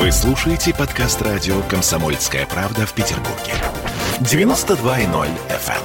Вы 0.00 0.10
слушаете 0.12 0.72
подкаст 0.74 1.20
радио 1.20 1.60
«Комсомольская 1.68 2.46
правда» 2.46 2.86
в 2.86 2.94
Петербурге. 2.94 3.52
92.0 4.20 5.28
FM. 5.50 5.82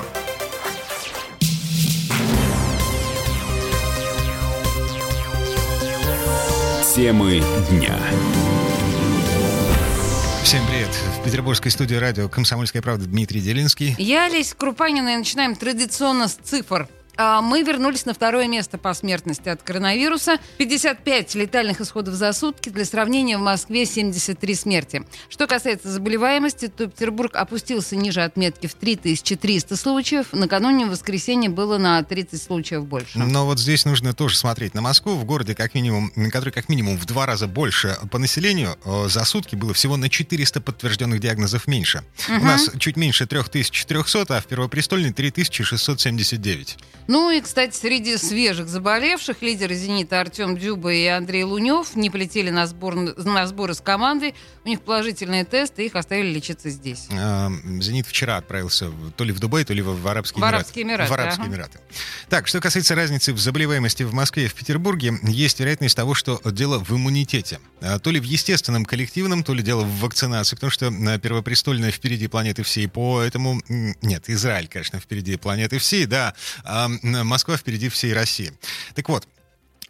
Темы 6.96 7.43
дня. 7.70 7.99
Всем 10.43 10.66
привет. 10.68 10.88
В 11.20 11.25
петербургской 11.25 11.70
студии 11.70 11.95
радио 11.95 12.29
«Комсомольская 12.29 12.82
правда» 12.82 13.07
Дмитрий 13.07 13.41
Делинский. 13.41 13.95
Я, 13.97 14.27
Олеся 14.27 14.55
Крупанина, 14.55 15.16
и 15.16 15.18
начинаем 15.18 15.57
традиционно 15.57 16.29
с 16.29 16.36
цифр. 16.36 16.88
А, 17.18 17.41
мы 17.41 17.63
вернулись 17.63 18.05
на 18.05 18.13
второе 18.13 18.47
место 18.47 18.77
по 18.77 18.93
смертности 18.93 19.50
от 19.50 19.64
коронавируса. 19.64 20.38
55 20.57 21.36
летальных 21.36 21.82
исходов 21.82 22.15
за 22.15 22.34
сутки. 22.34 22.70
Для 22.70 22.86
сравнения, 22.86 23.38
в 23.38 23.41
Москве 23.41 23.86
73 23.86 24.55
смерти. 24.55 25.05
Что 25.29 25.47
касается 25.47 25.89
заболеваемости, 25.89 26.68
то 26.68 26.88
Петербург 26.88 27.36
опустился 27.36 27.96
ниже 27.96 28.21
отметки 28.21 28.68
в 28.68 28.74
3300 28.74 29.75
случаев. 29.75 30.28
Накануне 30.32 30.86
в 30.86 30.89
воскресенье 30.89 31.50
было 31.50 31.78
на 31.78 32.03
30 32.03 32.41
случаев 32.41 32.86
больше. 32.86 33.19
Но 33.19 33.45
вот 33.45 33.59
здесь 33.59 33.86
нужно 33.86 34.13
тоже 34.13 34.36
смотреть 34.38 34.73
на 34.73 34.81
Москву. 34.81 35.16
В 35.16 35.25
городе, 35.25 35.55
как 35.55 35.73
минимум, 35.73 36.11
который 36.31 36.52
как 36.52 36.69
минимум 36.69 36.97
в 36.97 37.05
два 37.05 37.25
раза 37.25 37.47
больше 37.47 37.97
по 38.11 38.19
населению, 38.19 38.77
э, 38.83 39.08
за 39.09 39.23
сутки 39.25 39.55
было 39.55 39.73
всего 39.73 39.97
на 39.97 40.09
400 40.09 40.61
подтвержденных 40.61 41.19
диагнозов 41.19 41.67
меньше. 41.67 42.03
Угу. 42.27 42.41
У 42.41 42.44
нас 42.44 42.69
чуть 42.80 42.97
меньше 42.97 43.25
3400, 43.25 44.38
а 44.38 44.41
в 44.41 44.45
Первопрестольной 44.45 45.13
3679. 45.13 46.77
Ну 47.08 47.30
и, 47.30 47.39
кстати, 47.39 47.75
среди 47.75 48.17
свежих 48.17 48.67
заболевших 48.67 49.41
лидеры 49.41 49.75
«Зенита» 49.75 50.22
Артем 50.22 50.58
Дюба 50.58 50.91
и 50.91 51.05
Андрей 51.05 51.44
Лунев 51.44 51.95
не 51.95 52.09
полетели 52.09 52.50
на, 52.50 52.66
сбор, 52.66 52.95
на 52.95 53.45
сборы 53.47 53.75
с 53.75 53.81
командой. 53.81 54.33
У 54.63 54.69
них 54.69 54.81
положительные 54.81 55.45
тесты, 55.45 55.86
их 55.86 55.95
оставили 55.95 56.33
лечиться 56.33 56.69
здесь. 56.69 57.08
А, 57.11 57.52
«Зенит» 57.80 58.07
вчера 58.07 58.38
отправился 58.38 58.91
то 59.15 59.23
ли 59.23 59.31
в 59.31 59.39
Дубай, 59.39 59.63
то 59.65 59.73
ли 59.73 59.83
в 59.83 60.07
Арабские 60.07 60.41
в 60.41 60.45
Арабские 60.45 60.83
Эмираты. 60.83 61.09
В 61.11 61.13
Арабские 61.13 61.45
ага. 61.45 61.53
Эмираты. 61.53 61.80
Так, 62.30 62.47
что 62.47 62.59
касается 62.59 62.95
разницы 62.95 63.33
в 63.33 63.39
заболеваемости 63.39 64.02
в 64.03 64.13
Москве 64.13 64.45
и 64.45 64.47
в 64.47 64.55
Петербурге, 64.55 65.19
есть 65.23 65.59
вероятность 65.59 65.95
того, 65.95 66.15
что 66.15 66.41
дело 66.45 66.80
в 66.80 66.91
иммунитете. 66.91 67.59
А, 67.81 67.99
то 67.99 68.09
ли 68.09 68.19
в 68.19 68.23
естественном 68.23 68.83
коллективном, 68.85 69.43
то 69.43 69.53
ли 69.53 69.61
дело 69.61 69.83
в 69.83 69.99
вакцинации, 69.99 70.55
потому 70.55 70.71
что 70.71 70.89
первопрестольная 71.19 71.91
впереди 71.91 72.27
планеты 72.27 72.63
всей, 72.63 72.87
поэтому... 72.87 73.61
Нет, 73.67 74.23
Израиль, 74.27 74.67
конечно, 74.67 74.99
впереди 74.99 75.37
планеты 75.37 75.77
всей, 75.77 76.08
да. 76.08 76.33
Москва 77.01 77.57
впереди 77.57 77.89
всей 77.89 78.13
России. 78.13 78.51
Так 78.93 79.09
вот, 79.09 79.27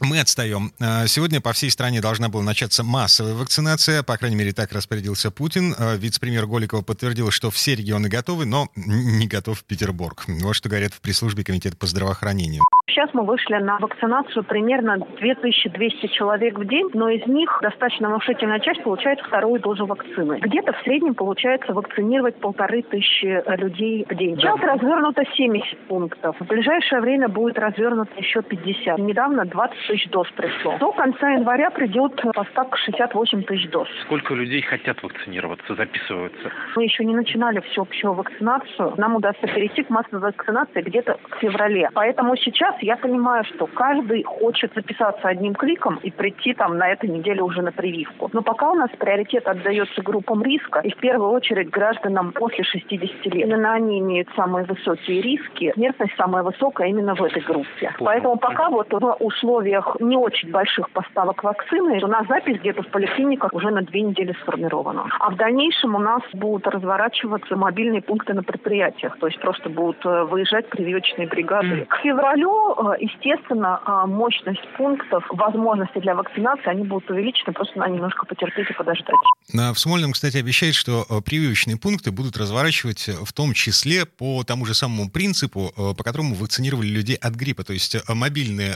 мы 0.02 0.20
отстаем. 0.20 0.74
А, 0.80 1.08
сегодня 1.08 1.40
по 1.40 1.54
всей 1.54 1.72
стране 1.72 2.02
должна 2.02 2.28
была 2.28 2.44
начаться 2.44 2.84
массовая 2.84 3.34
вакцинация. 3.34 4.04
По 4.04 4.18
крайней 4.18 4.36
мере, 4.36 4.52
так 4.52 4.74
распорядился 4.74 5.32
Путин. 5.32 5.74
А, 5.78 5.96
вице-премьер 5.96 6.48
Голикова 6.48 6.82
подтвердил, 6.82 7.32
что 7.32 7.50
все 7.50 7.76
регионы 7.76 8.10
готовы, 8.10 8.46
но 8.46 8.70
не 8.76 9.28
готов 9.28 9.64
Петербург. 9.64 10.26
Вот 10.28 10.54
что 10.54 10.68
говорят 10.68 10.94
в 10.94 11.00
пресс-службе 11.00 11.44
Комитета 11.44 11.78
по 11.78 11.88
здравоохранению. 11.88 12.64
Сейчас 12.88 13.10
мы 13.14 13.26
вышли 13.26 13.56
на 13.56 13.80
вакцинацию 13.80 14.44
примерно 14.44 15.00
2200 15.20 16.06
человек 16.08 16.58
в 16.60 16.66
день, 16.66 16.88
но 16.94 17.10
из 17.10 17.26
них 17.26 17.58
достаточно 17.64 18.10
внушительная 18.10 18.60
часть 18.60 18.84
получает 18.84 19.20
вторую 19.22 19.60
дозу 19.60 19.88
вакцины. 19.88 20.38
Где-то 20.40 20.72
в 20.72 20.82
среднем 20.84 21.16
получается 21.16 21.74
вакцинировать 21.74 22.36
полторы 22.40 22.84
тысячи 22.84 23.44
людей 23.60 24.06
в 24.08 24.16
день. 24.16 24.38
Сейчас 24.38 24.60
развернуто 24.62 25.24
70 25.34 25.78
пунктов. 25.88 26.40
В 26.40 26.46
ближайшее 26.46 27.02
время 27.02 27.28
будет 27.28 27.58
развернуто 27.58 28.12
еще 28.18 28.44
50. 28.44 29.00
Недавно 29.00 29.46
20 29.46 29.78
тысяч 29.88 30.08
доз 30.12 30.30
пришло. 30.36 30.78
До 30.78 30.92
конца 30.92 31.32
января 31.32 31.72
придет 31.72 32.22
поставка 32.36 32.78
68 32.78 33.44
тысяч 33.44 33.68
доз. 33.72 33.88
Сколько 34.04 34.36
людей 34.36 34.62
хотят 34.62 35.02
вакцинироваться, 35.02 35.74
записываются? 35.74 36.52
Мы 36.76 36.84
еще 36.84 37.04
не 37.04 37.16
начинали 37.16 37.62
всеобщую 37.62 38.14
вакцинацию. 38.14 38.94
Нам 38.98 39.16
удастся 39.16 39.48
перейти 39.48 39.82
к 39.82 39.90
массовой 39.90 40.22
вакцинации 40.22 40.82
где-то 40.82 41.18
в 41.32 41.40
феврале. 41.40 41.90
Поэтому 41.96 42.38
сейчас 42.38 42.75
я 42.82 42.98
понимаю, 42.98 43.44
что 43.46 43.68
каждый 43.68 44.24
хочет 44.24 44.74
записаться 44.74 45.28
одним 45.28 45.54
кликом 45.54 46.00
и 46.04 46.12
прийти 46.12 46.54
там 46.54 46.78
на 46.78 46.90
этой 46.90 47.10
неделе 47.10 47.42
уже 47.42 47.62
на 47.62 47.72
прививку. 47.72 48.30
Но 48.34 48.42
пока 48.42 48.72
у 48.72 48.76
нас 48.76 48.90
приоритет 48.98 49.48
отдается 49.48 50.02
группам 50.02 50.44
риска, 50.44 50.80
и 50.80 50.92
в 50.92 50.98
первую 50.98 51.32
очередь 51.32 51.70
гражданам 51.70 52.32
после 52.32 52.64
60 52.64 53.26
лет. 53.26 53.48
Именно 53.48 53.74
они 53.74 54.00
имеют 54.00 54.30
самые 54.36 54.66
высокие 54.66 55.22
риски, 55.22 55.72
смертность 55.74 56.14
самая 56.18 56.44
высокая 56.44 56.88
именно 56.88 57.16
в 57.16 57.24
этой 57.24 57.42
группе. 57.42 57.94
Понял. 57.98 58.06
Поэтому 58.06 58.38
пока 58.38 58.70
вот 58.70 58.92
в 58.92 59.18
условиях 59.20 59.98
не 60.00 60.18
очень 60.18 60.52
больших 60.52 60.90
поставок 60.92 61.44
вакцины 61.44 62.00
у 62.04 62.08
нас 62.08 62.28
запись 62.28 62.60
где-то 62.60 62.84
в 62.84 62.88
поликлиниках 62.88 63.54
уже 63.54 63.70
на 63.70 63.82
две 63.82 64.02
недели 64.02 64.34
сформирована. 64.42 65.06
А 65.20 65.30
в 65.30 65.36
дальнейшем 65.36 65.96
у 65.96 66.00
нас 66.00 66.22
будут 66.34 66.68
разворачиваться 66.68 67.56
мобильные 67.56 68.02
пункты 68.02 68.34
на 68.34 68.44
предприятиях, 68.44 69.18
то 69.20 69.28
есть 69.28 69.40
просто 69.40 69.70
будут 69.70 70.06
э, 70.06 70.24
выезжать 70.26 70.70
прививочные 70.70 71.28
бригады. 71.28 71.86
К 71.90 71.98
февралю 71.98 72.65
Э, 72.78 72.96
естественно, 73.00 73.80
э, 73.86 74.08
мощность 74.08 74.62
пунктов, 74.78 75.24
возможности 75.30 76.00
для 76.00 76.16
вакцинации, 76.16 76.68
они 76.68 76.84
будут 76.84 77.10
увеличены, 77.10 77.54
просто 77.54 77.78
надо 77.78 77.92
немножко 77.92 78.26
потерпеть 78.26 78.70
и 78.70 78.74
подождать. 78.74 79.16
В 79.48 79.76
Смольном, 79.76 80.14
кстати, 80.14 80.38
обещает, 80.38 80.74
что 80.74 81.06
э, 81.10 81.22
прививочные 81.22 81.78
пункты 81.78 82.12
будут 82.12 82.38
разворачивать 82.38 83.08
в 83.08 83.32
том 83.34 83.54
числе 83.54 84.06
по 84.06 84.44
тому 84.44 84.66
же 84.66 84.74
самому 84.74 85.10
принципу, 85.10 85.72
по 85.76 86.04
которому 86.04 86.36
вакцинировали 86.36 86.88
людей 86.88 87.16
от 87.16 87.34
гриппа, 87.36 87.64
то 87.64 87.74
есть 87.74 87.98
мобильные 88.10 88.76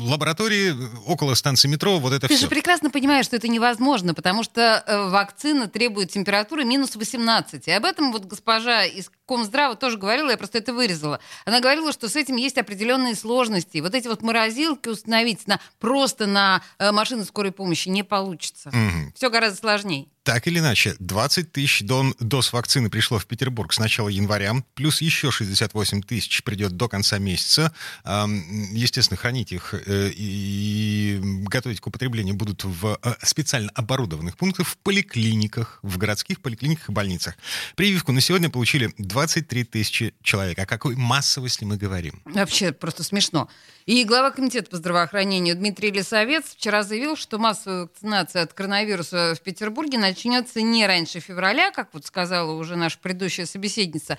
лаборатории 0.00 0.72
около 1.06 1.34
станции 1.34 1.68
метро, 1.68 1.98
вот 1.98 2.12
это 2.12 2.28
Ты 2.28 2.34
все. 2.34 2.44
же 2.44 2.50
прекрасно 2.50 2.90
понимаешь, 2.90 3.26
что 3.26 3.36
это 3.36 3.48
невозможно, 3.48 4.14
потому 4.14 4.42
что 4.42 4.84
вакцина 5.10 5.68
требует 5.68 6.10
температуры 6.10 6.64
минус 6.64 6.96
18. 6.96 7.68
И 7.68 7.70
об 7.70 7.84
этом 7.84 8.12
вот 8.12 8.24
госпожа 8.24 8.84
из 8.84 9.10
Комздрава 9.26 9.76
тоже 9.76 9.96
говорила, 9.98 10.30
я 10.30 10.36
просто 10.36 10.58
это 10.58 10.74
вырезала. 10.74 11.20
Она 11.46 11.60
говорила, 11.60 11.92
что 11.92 12.08
с 12.08 12.16
этим 12.16 12.31
есть 12.36 12.58
определенные 12.58 13.14
сложности. 13.14 13.78
Вот 13.78 13.94
эти 13.94 14.08
вот 14.08 14.22
морозилки 14.22 14.88
установить 14.88 15.46
на, 15.46 15.60
просто 15.80 16.26
на 16.26 16.62
э, 16.78 16.92
машины 16.92 17.24
скорой 17.24 17.52
помощи 17.52 17.88
не 17.88 18.02
получится. 18.02 18.68
Угу. 18.68 19.12
Все 19.14 19.30
гораздо 19.30 19.58
сложнее. 19.58 20.06
Так 20.24 20.46
или 20.46 20.60
иначе, 20.60 20.94
20 21.00 21.50
тысяч 21.50 21.82
дон, 21.82 22.14
доз 22.20 22.52
вакцины 22.52 22.90
пришло 22.90 23.18
в 23.18 23.26
Петербург 23.26 23.72
с 23.72 23.80
начала 23.80 24.08
января, 24.08 24.54
плюс 24.74 25.00
еще 25.00 25.32
68 25.32 26.02
тысяч 26.02 26.44
придет 26.44 26.76
до 26.76 26.88
конца 26.88 27.18
месяца. 27.18 27.72
Естественно, 28.04 29.16
хранить 29.16 29.50
их 29.50 29.74
э, 29.74 30.12
и 30.14 31.18
готовить 31.22 31.80
к 31.80 31.86
употреблению 31.88 32.36
будут 32.36 32.62
в 32.62 32.98
э, 33.02 33.14
специально 33.22 33.70
оборудованных 33.74 34.36
пунктах, 34.36 34.68
в 34.68 34.76
поликлиниках, 34.76 35.80
в 35.82 35.98
городских 35.98 36.40
поликлиниках 36.40 36.90
и 36.90 36.92
больницах. 36.92 37.34
Прививку 37.74 38.12
на 38.12 38.20
сегодня 38.20 38.48
получили 38.48 38.94
23 38.98 39.64
тысячи 39.64 40.14
человек. 40.22 40.56
О 40.60 40.66
какой 40.66 40.94
массовости 40.94 41.64
мы 41.64 41.76
говорим? 41.76 42.22
Вообще 42.26 42.70
просто 42.70 43.02
смешно. 43.02 43.48
И 43.86 44.04
глава 44.04 44.30
комитета 44.30 44.70
по 44.70 44.76
здравоохранению 44.76 45.56
Дмитрий 45.56 45.90
Лисовец 45.90 46.54
вчера 46.54 46.84
заявил, 46.84 47.16
что 47.16 47.38
массовая 47.38 47.82
вакцинация 47.82 48.42
от 48.42 48.52
коронавируса 48.52 49.34
в 49.36 49.40
Петербурге 49.40 49.98
начнется 50.12 50.60
не 50.60 50.86
раньше 50.86 51.20
февраля, 51.20 51.70
как 51.70 51.88
вот 51.94 52.04
сказала 52.04 52.52
уже 52.52 52.76
наша 52.76 52.98
предыдущая 52.98 53.46
собеседница. 53.46 54.18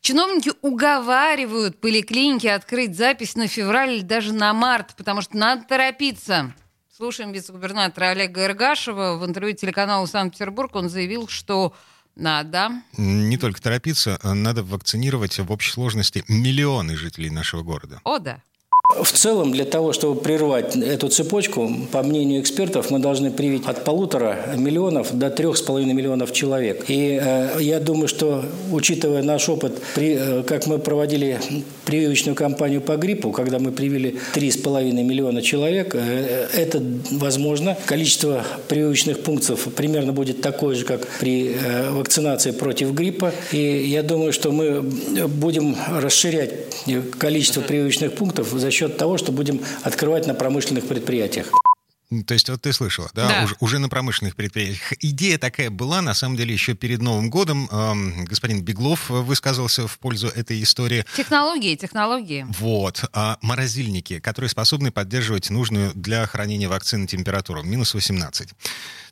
Чиновники 0.00 0.50
уговаривают 0.62 1.80
поликлиники 1.80 2.48
открыть 2.48 2.96
запись 2.96 3.36
на 3.36 3.46
февраль 3.46 3.94
или 3.94 4.02
даже 4.02 4.32
на 4.32 4.52
март, 4.52 4.96
потому 4.96 5.22
что 5.22 5.36
надо 5.36 5.62
торопиться. 5.62 6.54
Слушаем 6.94 7.30
вице-губернатора 7.30 8.06
Олега 8.06 8.46
Иргашева. 8.46 9.16
В 9.16 9.24
интервью 9.24 9.54
телеканалу 9.54 10.08
«Санкт-Петербург» 10.08 10.74
он 10.74 10.88
заявил, 10.88 11.28
что 11.28 11.72
надо. 12.16 12.70
Не 12.96 13.38
только 13.38 13.62
торопиться, 13.62 14.18
надо 14.24 14.64
вакцинировать 14.64 15.38
в 15.38 15.52
общей 15.52 15.70
сложности 15.70 16.24
миллионы 16.26 16.96
жителей 16.96 17.30
нашего 17.30 17.62
города. 17.62 18.00
О, 18.02 18.18
да. 18.18 18.42
В 19.02 19.12
целом, 19.12 19.52
для 19.52 19.64
того, 19.64 19.92
чтобы 19.92 20.20
прервать 20.20 20.76
эту 20.76 21.08
цепочку, 21.08 21.70
по 21.92 22.02
мнению 22.02 22.40
экспертов, 22.40 22.90
мы 22.90 22.98
должны 22.98 23.30
привить 23.30 23.66
от 23.66 23.84
полутора 23.84 24.36
миллионов 24.56 25.16
до 25.16 25.30
трех 25.30 25.56
с 25.56 25.62
половиной 25.62 25.94
миллионов 25.94 26.32
человек. 26.32 26.84
И 26.88 27.20
э, 27.22 27.58
я 27.60 27.80
думаю, 27.80 28.08
что, 28.08 28.44
учитывая 28.72 29.22
наш 29.22 29.48
опыт, 29.48 29.80
при, 29.94 30.16
э, 30.18 30.42
как 30.42 30.66
мы 30.66 30.78
проводили 30.78 31.40
прививочную 31.88 32.36
кампанию 32.36 32.82
по 32.82 32.98
гриппу, 32.98 33.32
когда 33.32 33.58
мы 33.58 33.72
привили 33.72 34.16
три 34.34 34.50
с 34.50 34.58
половиной 34.58 35.04
миллиона 35.04 35.40
человек, 35.40 35.94
э, 35.94 36.46
это 36.52 36.82
возможно. 37.12 37.78
Количество 37.86 38.44
прививочных 38.68 39.20
пунктов 39.20 39.68
примерно 39.74 40.12
будет 40.12 40.42
такое 40.42 40.74
же, 40.74 40.84
как 40.84 41.06
при 41.18 41.54
э, 41.54 41.90
вакцинации 41.90 42.50
против 42.50 42.92
гриппа. 42.92 43.32
И 43.52 43.86
я 43.86 44.02
думаю, 44.02 44.34
что 44.34 44.52
мы 44.52 44.82
будем 44.82 45.76
расширять 45.90 46.50
количество 47.16 47.62
прививочных 47.62 48.12
пунктов 48.12 48.50
за 48.50 48.70
счет 48.70 48.98
того, 48.98 49.16
что 49.16 49.32
будем 49.32 49.62
открывать 49.82 50.26
на 50.26 50.34
промышленных 50.34 50.84
предприятиях. 50.84 51.50
То 52.26 52.32
есть 52.32 52.48
вот 52.48 52.62
ты 52.62 52.72
слышала, 52.72 53.10
да, 53.12 53.28
да. 53.28 53.44
Уже, 53.44 53.56
уже 53.60 53.78
на 53.78 53.90
промышленных 53.90 54.34
предприятиях. 54.34 54.94
Идея 55.00 55.36
такая 55.36 55.68
была, 55.68 56.00
на 56.00 56.14
самом 56.14 56.36
деле, 56.36 56.54
еще 56.54 56.72
перед 56.74 57.02
Новым 57.02 57.28
годом. 57.28 57.68
Эм, 57.70 58.24
господин 58.24 58.62
Беглов 58.62 59.10
высказывался 59.10 59.86
в 59.86 59.98
пользу 59.98 60.28
этой 60.28 60.62
истории. 60.62 61.04
Технологии, 61.14 61.76
технологии. 61.76 62.46
Вот. 62.48 63.04
А 63.12 63.36
морозильники, 63.42 64.20
которые 64.20 64.48
способны 64.48 64.90
поддерживать 64.90 65.50
нужную 65.50 65.92
для 65.94 66.26
хранения 66.26 66.68
вакцины 66.68 67.06
температуру, 67.06 67.62
минус 67.62 67.92
18. 67.92 68.54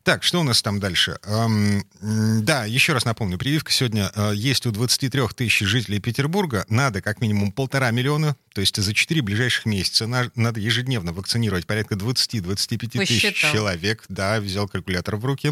Так, 0.06 0.22
что 0.22 0.38
у 0.38 0.44
нас 0.44 0.62
там 0.62 0.78
дальше? 0.78 1.18
Эм, 1.24 1.84
да, 2.00 2.64
еще 2.64 2.92
раз 2.92 3.04
напомню, 3.04 3.38
прививка 3.38 3.72
сегодня 3.72 4.12
э, 4.14 4.34
есть 4.36 4.64
у 4.64 4.70
23 4.70 5.22
тысяч 5.34 5.66
жителей 5.66 5.98
Петербурга. 5.98 6.64
Надо 6.68 7.02
как 7.02 7.20
минимум 7.20 7.50
полтора 7.50 7.90
миллиона, 7.90 8.36
то 8.54 8.60
есть 8.60 8.76
за 8.76 8.94
4 8.94 9.20
ближайших 9.22 9.66
месяца 9.66 10.06
на, 10.06 10.30
надо 10.36 10.60
ежедневно 10.60 11.12
вакцинировать 11.12 11.66
порядка 11.66 11.96
20-25 11.96 13.04
тысяч 13.04 13.34
человек. 13.34 14.04
Да, 14.08 14.38
взял 14.38 14.68
калькулятор 14.68 15.16
в 15.16 15.24
руки. 15.24 15.50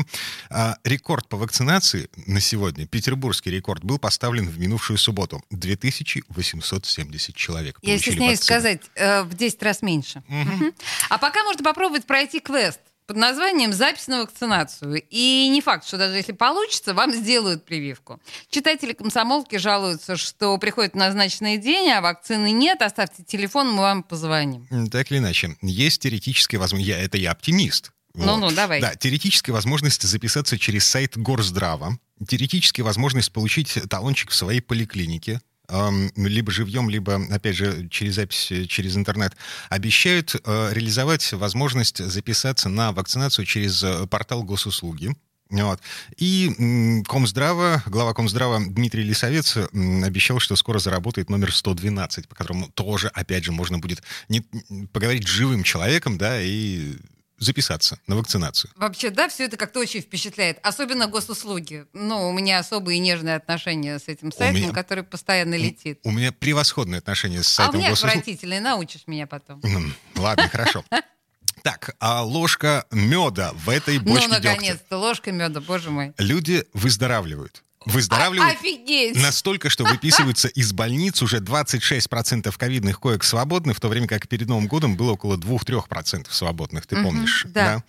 А, 0.51 0.77
рекорд 0.85 1.29
по 1.29 1.37
вакцинации 1.37 2.09
на 2.29 2.39
сегодня, 2.39 2.87
петербургский 2.87 3.51
рекорд, 3.51 3.83
был 3.83 3.99
поставлен 3.99 4.49
в 4.49 4.57
минувшую 4.61 4.99
субботу. 4.99 5.43
2870 5.51 7.35
человек 7.35 7.81
Я 7.83 7.99
стесняюсь 7.99 8.39
сказать, 8.39 8.83
э, 8.95 9.25
в 9.25 9.35
10 9.35 9.61
раз 9.65 9.83
меньше. 9.83 10.23
Угу. 10.29 10.73
А 11.09 11.19
пока 11.19 11.43
можно 11.43 11.65
попробовать 11.65 12.07
пройти 12.07 12.39
квест 12.39 12.79
под 13.07 13.17
названием 13.17 13.73
«Запись 13.73 14.09
на 14.09 14.23
вакцинацию». 14.23 15.03
И 15.11 15.49
не 15.49 15.61
факт, 15.61 15.87
что 15.87 15.99
даже 15.99 16.17
если 16.17 16.33
получится, 16.33 16.95
вам 16.95 17.13
сделают 17.13 17.65
прививку. 17.65 18.21
Читатели 18.49 18.93
комсомолки 18.93 19.57
жалуются, 19.57 20.17
что 20.17 20.57
приходит 20.59 20.95
назначенный 20.95 21.59
день, 21.59 21.91
а 21.91 22.01
вакцины 22.01 22.51
нет. 22.51 22.83
Оставьте 22.83 23.23
телефон, 23.23 23.71
мы 23.73 23.81
вам 23.81 24.03
позвоним. 24.03 24.67
Так 24.89 25.11
или 25.11 25.19
иначе, 25.19 25.57
есть 25.63 26.03
теоретическая 26.03 26.59
возможность. 26.59 26.89
Я, 26.89 26.99
это 27.03 27.19
я 27.19 27.33
оптимист. 27.33 27.93
Ну-ну, 28.15 28.47
вот. 28.47 28.55
давай. 28.55 28.81
Да, 28.81 28.95
теоретическая 28.95 29.53
возможность 29.53 30.03
записаться 30.03 30.59
через 30.59 30.85
сайт 30.85 31.17
Горздрава. 31.17 31.99
Теоретическая 32.27 32.83
возможность 32.83 33.33
получить 33.33 33.77
талончик 33.91 34.31
в 34.31 34.35
своей 34.35 34.61
поликлинике 34.61 35.41
либо 35.69 36.53
живьем, 36.53 36.91
либо, 36.91 37.21
опять 37.31 37.57
же, 37.57 37.89
через 37.89 38.15
запись, 38.17 38.53
э, 38.53 38.67
через 38.67 38.97
интернет, 38.97 39.35
обещают 39.71 40.35
э, 40.35 40.71
реализовать 40.73 41.33
возможность 41.33 42.05
записаться 42.05 42.69
на 42.69 42.93
вакцинацию 42.93 43.47
через 43.47 43.83
э, 43.83 44.07
портал 44.07 44.43
госуслуги. 44.43 45.15
Вот. 45.51 45.81
И 46.17 47.03
Комздрава, 47.07 47.83
глава 47.87 48.13
Комздрава 48.15 48.61
Дмитрий 48.67 49.05
Лисовец 49.05 49.57
обещал, 49.57 50.41
что 50.41 50.57
скоро 50.57 50.79
заработает 50.79 51.31
номер 51.31 51.53
112, 51.53 52.29
по 52.29 52.35
которому 52.35 52.69
тоже, 52.69 53.09
опять 53.09 53.45
же, 53.45 53.53
можно 53.53 53.79
будет 53.79 54.03
не, 54.29 54.41
поговорить 54.93 55.29
с 55.29 55.31
живым 55.31 55.63
человеком, 55.63 56.19
да, 56.19 56.41
и 56.41 56.95
записаться 57.45 57.99
на 58.07 58.17
вакцинацию. 58.17 58.71
Вообще, 58.77 59.11
да, 59.11 59.29
все 59.29 59.45
это 59.45 59.57
как-то 59.57 59.81
очень 59.81 60.01
впечатляет. 60.01 60.59
Особенно 60.63 61.07
госуслуги. 61.07 61.87
Ну, 61.93 62.29
у 62.29 62.33
меня 62.33 62.59
особые 62.59 62.99
нежные 62.99 63.37
отношения 63.37 63.99
с 63.99 64.09
этим 64.09 64.33
сайтом, 64.33 64.57
меня... 64.57 64.73
который 64.73 65.05
постоянно 65.05 65.55
летит. 65.55 66.01
У, 66.03 66.09
у 66.09 66.13
меня 66.13 66.33
превосходные 66.33 66.99
отношения 66.99 67.43
с 67.43 67.49
сайтом 67.49 67.75
А 67.75 67.77
у 67.77 67.81
меня 67.81 67.91
госуслуг. 67.91 68.11
отвратительные, 68.11 68.61
научишь 68.61 69.07
меня 69.07 69.27
потом. 69.27 69.63
Ладно, 70.17 70.49
хорошо. 70.49 70.85
Так, 71.63 71.97
а 71.99 72.23
ложка 72.23 72.85
меда 72.91 73.53
в 73.55 73.71
этой 73.71 73.99
бочке 73.99 74.29
Ну, 74.29 74.35
наконец-то, 74.35 74.99
ложка 74.99 75.33
меда, 75.33 75.63
боже 75.63 75.91
мой. 75.91 76.13
Люди 76.19 76.67
выздоравливают 76.75 77.64
выздоравливают 77.87 78.57
Офигеть. 78.57 79.17
настолько, 79.17 79.71
что 79.71 79.85
выписываются 79.85 80.49
из 80.49 80.73
больниц 80.73 81.23
уже 81.23 81.39
26% 81.39 82.53
ковидных 82.57 83.01
коек 83.01 83.25
свободны, 83.25 83.75
в 83.75 83.81
то 83.81 83.89
время 83.89 84.07
как 84.07 84.29
перед 84.29 84.49
Новым 84.49 84.67
годом 84.67 84.97
было 84.97 85.13
около 85.13 85.37
2-3% 85.37 86.27
свободных, 86.31 86.87
ты 86.87 87.03
помнишь? 87.03 87.47
да. 87.49 87.77
да. 87.77 87.85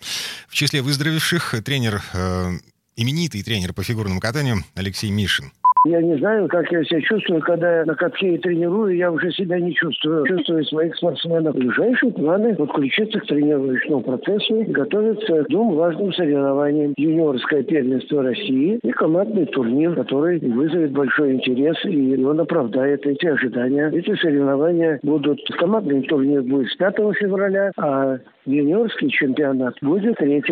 В 0.48 0.54
числе 0.54 0.82
выздоровевших 0.82 1.54
тренер, 1.64 2.02
э, 2.12 2.58
именитый 2.96 3.42
тренер 3.42 3.72
по 3.72 3.82
фигурному 3.82 4.20
катанию 4.20 4.64
Алексей 4.74 5.10
Мишин. 5.10 5.52
Я 5.86 6.02
не 6.02 6.16
знаю, 6.16 6.48
как 6.48 6.70
я 6.72 6.82
себя 6.82 7.00
чувствую, 7.00 7.40
когда 7.42 7.78
я 7.78 7.84
на 7.84 7.94
катке 7.94 8.36
тренирую, 8.38 8.96
я 8.96 9.12
уже 9.12 9.30
себя 9.30 9.60
не 9.60 9.72
чувствую. 9.72 10.26
Чувствую 10.26 10.64
своих 10.64 10.96
спортсменов. 10.96 11.54
Ближайшие 11.54 12.12
планы 12.12 12.56
подключиться 12.56 13.20
к 13.20 13.26
тренировочному 13.26 14.02
процессу, 14.02 14.64
готовиться 14.66 15.44
к 15.44 15.48
двум 15.48 15.76
важным 15.76 16.12
соревнованиям. 16.12 16.92
Юниорское 16.96 17.62
первенство 17.62 18.24
России 18.24 18.80
и 18.82 18.90
командный 18.90 19.46
турнир, 19.46 19.94
который 19.94 20.40
вызовет 20.40 20.90
большой 20.90 21.34
интерес, 21.34 21.76
и 21.84 22.24
он 22.24 22.40
оправдает 22.40 23.06
эти 23.06 23.26
ожидания. 23.26 23.88
Эти 23.92 24.14
соревнования 24.16 24.98
будут... 25.04 25.38
Командный 25.56 26.02
турнир 26.02 26.42
будет 26.42 26.68
с 26.68 26.76
5 26.76 26.96
февраля, 27.14 27.70
а 27.78 28.18
юниорский 28.44 29.10
чемпионат 29.10 29.74
будет 29.80 30.16
3 30.16 30.42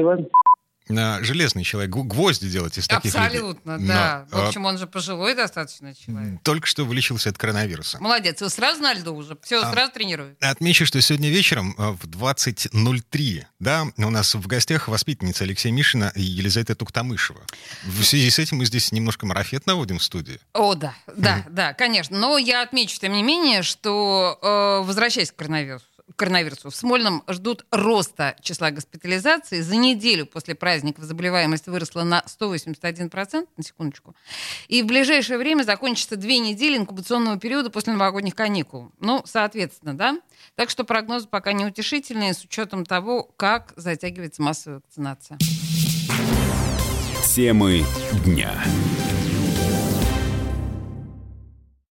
железный 0.88 1.64
человек, 1.64 1.90
гвозди 1.90 2.48
делать 2.48 2.78
из 2.78 2.86
таких 2.86 3.14
Абсолютно, 3.14 3.72
людей. 3.72 3.88
да. 3.88 4.26
Но, 4.30 4.38
в 4.38 4.46
общем, 4.46 4.64
он 4.64 4.78
же 4.78 4.86
пожилой 4.86 5.34
достаточно 5.34 5.94
человек. 5.94 6.40
Только 6.42 6.66
что 6.66 6.84
вылечился 6.84 7.30
от 7.30 7.38
коронавируса. 7.38 7.98
Молодец, 8.00 8.42
и 8.42 8.48
сразу 8.48 8.82
на 8.82 8.94
льду 8.94 9.14
уже, 9.14 9.36
все, 9.42 9.62
а, 9.62 9.72
сразу 9.72 9.92
тренирует. 9.92 10.36
Отмечу, 10.42 10.86
что 10.86 11.00
сегодня 11.00 11.30
вечером 11.30 11.74
э, 11.78 11.90
в 11.90 12.06
20.03, 12.06 13.44
да, 13.58 13.86
у 13.96 14.10
нас 14.10 14.34
в 14.34 14.46
гостях 14.46 14.88
воспитанница 14.88 15.44
Алексея 15.44 15.72
Мишина 15.72 16.12
и 16.14 16.22
Елизавета 16.22 16.74
Туктамышева. 16.74 17.40
В 17.84 18.02
связи 18.02 18.30
с 18.30 18.38
этим 18.38 18.58
мы 18.58 18.66
здесь 18.66 18.92
немножко 18.92 19.26
марафет 19.26 19.66
наводим 19.66 19.98
в 19.98 20.02
студии. 20.02 20.40
О, 20.52 20.74
да, 20.74 20.94
да, 21.16 21.44
да, 21.48 21.72
конечно. 21.72 22.18
Но 22.18 22.38
я 22.38 22.62
отмечу, 22.62 22.98
тем 23.00 23.12
не 23.12 23.22
менее, 23.22 23.62
что, 23.62 24.38
э, 24.42 24.86
возвращаясь 24.86 25.32
к 25.32 25.36
коронавирусу, 25.36 25.84
коронавирусу. 26.16 26.70
В 26.70 26.76
Смольном 26.76 27.22
ждут 27.28 27.66
роста 27.70 28.36
числа 28.40 28.70
госпитализаций. 28.70 29.60
За 29.60 29.76
неделю 29.76 30.26
после 30.26 30.54
праздников 30.54 31.04
заболеваемость 31.04 31.66
выросла 31.66 32.02
на 32.02 32.22
181%, 32.26 33.48
на 33.56 33.62
секундочку. 33.62 34.14
И 34.68 34.82
в 34.82 34.86
ближайшее 34.86 35.38
время 35.38 35.62
закончится 35.62 36.16
две 36.16 36.38
недели 36.38 36.76
инкубационного 36.76 37.38
периода 37.38 37.70
после 37.70 37.92
новогодних 37.92 38.34
каникул. 38.34 38.92
Ну, 39.00 39.22
соответственно, 39.24 39.96
да? 39.96 40.20
Так 40.54 40.70
что 40.70 40.84
прогнозы 40.84 41.26
пока 41.26 41.52
неутешительные 41.52 42.34
с 42.34 42.44
учетом 42.44 42.84
того, 42.84 43.24
как 43.36 43.72
затягивается 43.76 44.42
массовая 44.42 44.78
вакцинация. 44.78 45.38
Темы 47.34 47.84
дня. 48.24 48.62